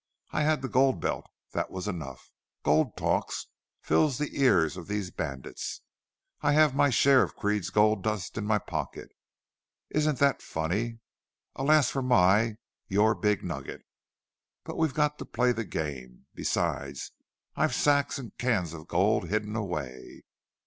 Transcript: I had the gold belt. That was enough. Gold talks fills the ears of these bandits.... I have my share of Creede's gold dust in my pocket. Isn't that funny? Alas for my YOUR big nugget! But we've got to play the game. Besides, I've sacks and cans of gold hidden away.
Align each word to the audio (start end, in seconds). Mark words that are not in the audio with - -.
I 0.31 0.41
had 0.41 0.63
the 0.63 0.67
gold 0.67 0.99
belt. 0.99 1.29
That 1.51 1.69
was 1.69 1.87
enough. 1.87 2.31
Gold 2.63 2.97
talks 2.97 3.45
fills 3.83 4.17
the 4.17 4.41
ears 4.41 4.75
of 4.75 4.87
these 4.87 5.11
bandits.... 5.11 5.81
I 6.41 6.53
have 6.53 6.73
my 6.73 6.89
share 6.89 7.21
of 7.21 7.35
Creede's 7.35 7.69
gold 7.69 8.01
dust 8.01 8.35
in 8.35 8.43
my 8.43 8.57
pocket. 8.57 9.11
Isn't 9.91 10.17
that 10.17 10.41
funny? 10.41 10.97
Alas 11.55 11.91
for 11.91 12.01
my 12.01 12.55
YOUR 12.87 13.13
big 13.13 13.43
nugget! 13.43 13.83
But 14.63 14.77
we've 14.79 14.95
got 14.95 15.19
to 15.19 15.23
play 15.25 15.51
the 15.51 15.65
game. 15.65 16.25
Besides, 16.33 17.11
I've 17.55 17.75
sacks 17.75 18.17
and 18.17 18.35
cans 18.39 18.73
of 18.73 18.87
gold 18.87 19.29
hidden 19.29 19.55
away. 19.55 20.23